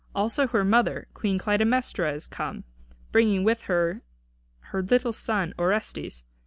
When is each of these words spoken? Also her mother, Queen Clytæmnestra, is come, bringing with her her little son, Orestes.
Also 0.15 0.47
her 0.47 0.65
mother, 0.65 1.07
Queen 1.13 1.37
Clytæmnestra, 1.37 2.15
is 2.15 2.25
come, 2.25 2.63
bringing 3.11 3.43
with 3.43 3.65
her 3.65 4.01
her 4.71 4.81
little 4.81 5.13
son, 5.13 5.53
Orestes. 5.59 6.23